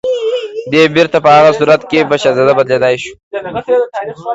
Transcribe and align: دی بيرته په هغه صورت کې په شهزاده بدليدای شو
دی 0.71 0.81
بيرته 0.95 1.17
په 1.25 1.29
هغه 1.37 1.51
صورت 1.57 1.81
کې 1.89 2.07
په 2.09 2.15
شهزاده 2.21 2.53
بدليدای 2.57 2.95
شو 3.03 3.13